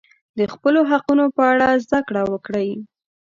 [0.37, 2.69] د خپلو حقونو په اړه زده کړه وکړئ.